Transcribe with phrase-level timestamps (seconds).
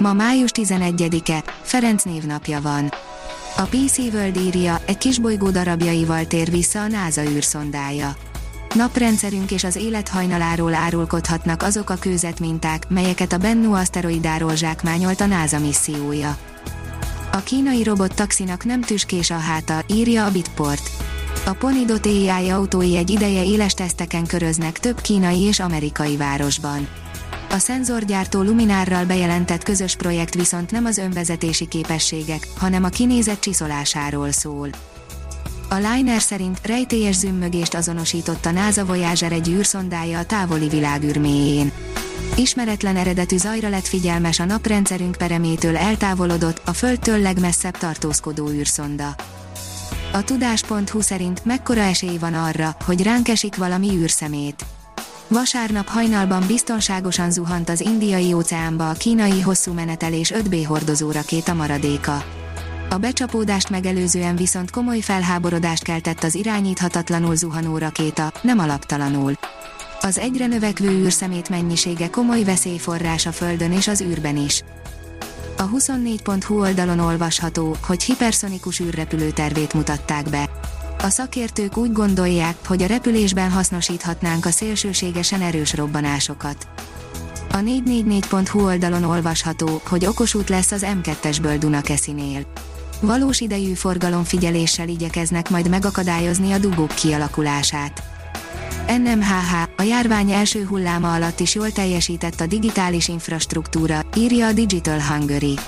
[0.00, 2.92] Ma május 11-e, Ferenc névnapja van.
[3.56, 8.16] A PC World írja, egy kis bolygó darabjaival tér vissza a NASA űrszondája.
[8.74, 15.26] Naprendszerünk és az élet hajnaláról árulkodhatnak azok a kőzetminták, melyeket a Bennu aszteroidáról zsákmányolt a
[15.26, 16.36] NASA missziója.
[17.32, 20.90] A kínai robot taxinak nem tüskés a háta, írja a Bitport.
[21.46, 26.88] A Ponidot AI autói egy ideje éles teszteken köröznek több kínai és amerikai városban.
[27.52, 34.32] A szenzorgyártó Luminárral bejelentett közös projekt viszont nem az önvezetési képességek, hanem a kinézet csiszolásáról
[34.32, 34.68] szól.
[35.68, 41.72] A Liner szerint rejtélyes zümmögést azonosított a NASA Voyager egy űrszondája a távoli világűr mélyén.
[42.36, 49.14] Ismeretlen eredetű zajra lett figyelmes a naprendszerünk peremétől eltávolodott, a Földtől legmesszebb tartózkodó űrszonda.
[50.12, 54.64] A tudás.hu szerint mekkora esély van arra, hogy ránk esik valami űrszemét.
[55.30, 62.24] Vasárnap hajnalban biztonságosan zuhant az indiai óceánba a kínai hosszú menetelés 5B hordozó rakéta maradéka.
[62.88, 69.32] A becsapódást megelőzően viszont komoly felháborodást keltett az irányíthatatlanul zuhanó rakéta, nem alaptalanul.
[70.00, 74.62] Az egyre növekvő űrszemét mennyisége komoly veszélyforrás a Földön és az űrben is.
[75.56, 80.50] A 24.hu oldalon olvasható, hogy hiperszonikus űrrepülő tervét mutatták be.
[81.02, 86.66] A szakértők úgy gondolják, hogy a repülésben hasznosíthatnánk a szélsőségesen erős robbanásokat.
[87.50, 92.46] A 444.hu oldalon olvasható, hogy okosút lesz az M2-esből Dunakeszinél.
[93.00, 98.02] Valós idejű forgalomfigyeléssel igyekeznek majd megakadályozni a dugók kialakulását.
[98.86, 105.00] NMHH, a járvány első hulláma alatt is jól teljesített a digitális infrastruktúra, írja a Digital
[105.00, 105.58] Hungary.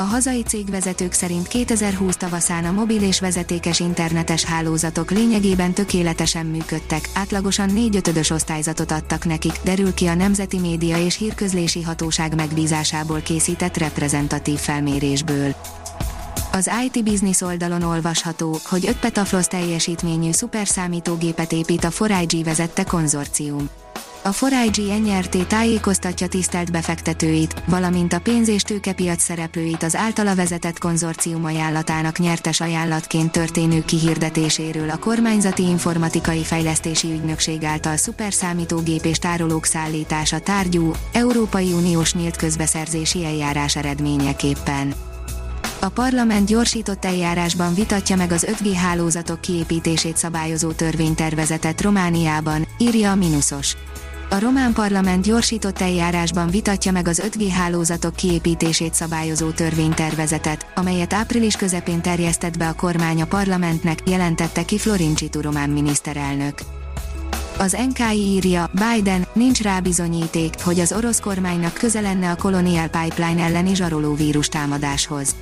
[0.00, 7.08] A hazai cégvezetők szerint 2020 tavaszán a mobil és vezetékes internetes hálózatok lényegében tökéletesen működtek,
[7.14, 13.20] átlagosan 4 ötödös osztályzatot adtak nekik, derül ki a Nemzeti Média és Hírközlési Hatóság megbízásából
[13.20, 15.54] készített reprezentatív felmérésből.
[16.52, 23.68] Az IT Business oldalon olvasható, hogy 5 petaflosz teljesítményű szuperszámítógépet épít a 4 vezette konzorcium.
[24.22, 30.78] A 4IG NRT tájékoztatja tisztelt befektetőit, valamint a pénz- és tőkepiac szereplőit az általa vezetett
[30.78, 39.64] konzorcium ajánlatának nyertes ajánlatként történő kihirdetéséről a kormányzati informatikai fejlesztési ügynökség által szuperszámítógép és tárolók
[39.64, 44.94] szállítása tárgyú, Európai Uniós nyílt közbeszerzési eljárás eredményeképpen.
[45.80, 53.14] A parlament gyorsított eljárásban vitatja meg az 5G hálózatok kiépítését szabályozó törvénytervezetet Romániában, írja a
[53.14, 53.76] Minusos.
[54.32, 61.56] A román parlament gyorsított eljárásban vitatja meg az 5G hálózatok kiépítését szabályozó törvénytervezetet, amelyet április
[61.56, 66.58] közepén terjesztett be a kormány a parlamentnek, jelentette ki Florincsitu román miniszterelnök.
[67.58, 72.88] Az NKI írja, Biden, nincs rá bizonyíték, hogy az orosz kormánynak köze lenne a Colonial
[72.88, 75.34] Pipeline elleni zsaroló vírus támadáshoz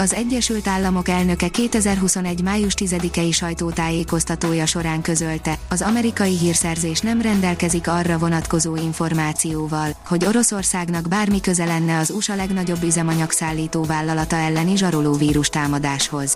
[0.00, 2.42] az Egyesült Államok elnöke 2021.
[2.42, 11.08] május 10-i sajtótájékoztatója során közölte, az amerikai hírszerzés nem rendelkezik arra vonatkozó információval, hogy Oroszországnak
[11.08, 16.34] bármi köze lenne az USA legnagyobb üzemanyagszállító vállalata elleni zsarolóvírus támadáshoz.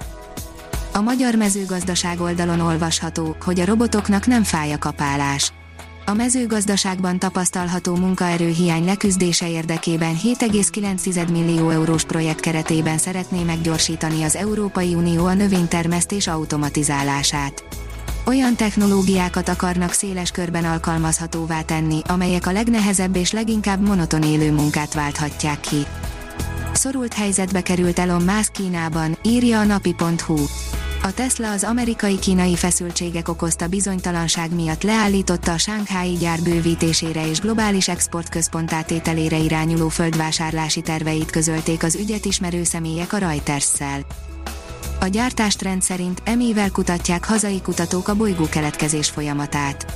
[0.93, 5.53] A magyar mezőgazdaság oldalon olvasható, hogy a robotoknak nem fáj a kapálás
[6.07, 14.95] a mezőgazdaságban tapasztalható munkaerőhiány leküzdése érdekében 7,9 millió eurós projekt keretében szeretné meggyorsítani az Európai
[14.95, 17.65] Unió a növénytermesztés automatizálását.
[18.27, 24.95] Olyan technológiákat akarnak széles körben alkalmazhatóvá tenni, amelyek a legnehezebb és leginkább monoton élő munkát
[24.95, 25.87] válthatják ki.
[26.73, 30.37] Szorult helyzetbe került Elon Musk Kínában, írja a napi.hu.
[31.05, 37.89] A Tesla az amerikai-kínai feszültségek okozta bizonytalanság miatt leállította a Sánghái gyár bővítésére és globális
[37.89, 44.07] exportközpont átételére irányuló földvásárlási terveit közölték az ügyet ismerő személyek a Reuters-szel.
[45.01, 49.93] A gyártástrend szerint emével kutatják hazai kutatók a bolygó keletkezés folyamatát.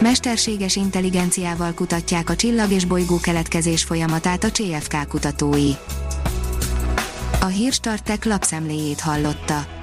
[0.00, 5.70] Mesterséges intelligenciával kutatják a csillag és bolygó keletkezés folyamatát a CFK kutatói.
[7.40, 9.82] A Hírstartek lapszemléjét hallotta.